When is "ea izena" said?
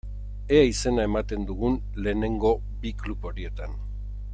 0.59-1.05